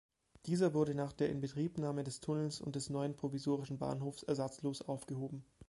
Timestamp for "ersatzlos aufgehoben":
4.23-5.45